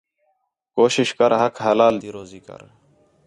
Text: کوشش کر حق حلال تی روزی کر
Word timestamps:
کوشش 0.75 1.09
کر 1.17 1.31
حق 1.43 1.55
حلال 1.67 1.95
تی 2.01 2.09
روزی 2.15 2.39
کر 2.47 2.61